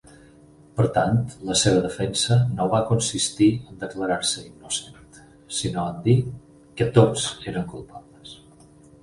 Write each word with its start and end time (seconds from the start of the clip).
Per 0.77 0.83
tant, 0.93 1.19
la 1.49 1.57
seva 1.59 1.83
defensa 1.83 2.37
no 2.59 2.67
va 2.71 2.79
consistir 2.93 3.51
en 3.73 3.77
declarar-se 3.85 4.47
innocent, 4.49 5.21
sinó 5.59 5.85
en 5.93 6.01
dir 6.09 6.17
que 6.81 6.91
tots 6.99 7.29
eren 7.55 7.71
culpables. 7.77 8.35